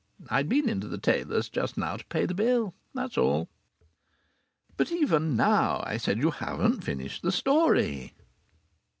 [0.31, 2.73] I'd been into the tailor's just now to pay the bill.
[2.95, 3.49] That's all."
[4.75, 8.15] "But even now," I said, "you haven't finished the story."